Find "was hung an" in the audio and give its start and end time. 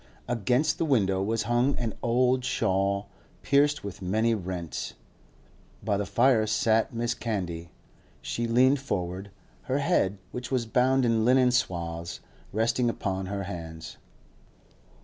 1.21-1.93